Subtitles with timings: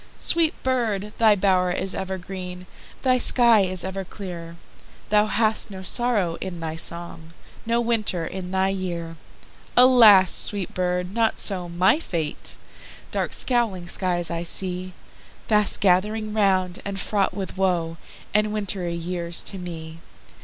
[0.17, 1.13] Sweet bird!
[1.19, 2.65] thy bow'r is ever green,
[3.03, 4.55] Thy sky is ever clear;
[5.11, 7.33] Thou hast no sorrow in thy song,
[7.67, 9.15] No winter in thy year!
[9.77, 10.33] Alas!
[10.33, 11.13] sweet bird!
[11.13, 12.55] not so my fate,
[13.11, 19.99] Dark scowling skies I seeFast gathering round, and fraught with woeAnd wintry years to me.